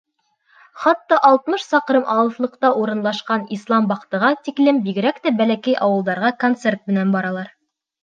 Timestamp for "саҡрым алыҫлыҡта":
1.73-2.73